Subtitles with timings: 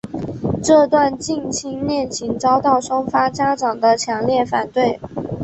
[0.63, 4.99] 这段近亲恋情遭到双方家长的强烈反对。